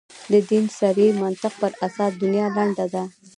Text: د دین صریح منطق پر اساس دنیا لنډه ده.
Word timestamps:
د 0.31 0.33
دین 0.49 0.65
صریح 0.79 1.11
منطق 1.23 1.53
پر 1.61 1.71
اساس 1.85 2.11
دنیا 2.21 2.45
لنډه 2.55 2.85
ده. 2.93 3.03